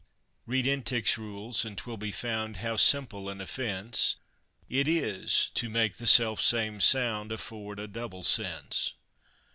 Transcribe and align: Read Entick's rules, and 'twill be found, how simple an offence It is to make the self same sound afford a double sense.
Read 0.47 0.65
Entick's 0.65 1.15
rules, 1.19 1.63
and 1.63 1.77
'twill 1.77 1.95
be 1.95 2.11
found, 2.11 2.57
how 2.57 2.75
simple 2.75 3.29
an 3.29 3.39
offence 3.39 4.15
It 4.67 4.87
is 4.87 5.51
to 5.53 5.69
make 5.69 5.97
the 5.97 6.07
self 6.07 6.41
same 6.41 6.79
sound 6.81 7.31
afford 7.31 7.77
a 7.79 7.87
double 7.87 8.23
sense. 8.23 8.95